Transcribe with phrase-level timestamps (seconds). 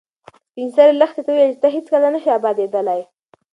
[0.49, 3.01] سپین سرې لښتې ته وویل چې ته هیڅکله نه شې ابادېدلی.